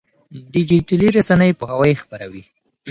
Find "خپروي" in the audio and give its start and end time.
2.01-2.43